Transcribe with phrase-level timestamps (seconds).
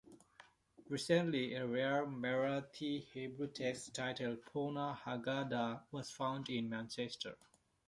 [0.89, 7.35] Recently, a rare Marathi-Hebrew text titled "Poona Haggadah", was found in Manchester.